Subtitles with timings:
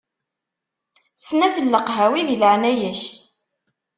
[1.25, 3.01] Snat n leqhawi di leɛnaya-k.